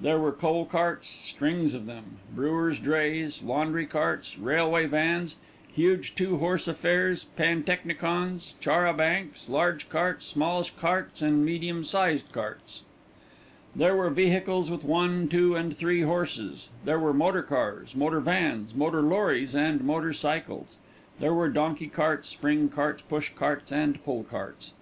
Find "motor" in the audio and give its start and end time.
17.12-17.42, 17.96-18.20, 18.76-19.02, 19.82-20.12